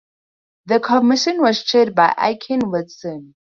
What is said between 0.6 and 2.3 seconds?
The Commission was chaired by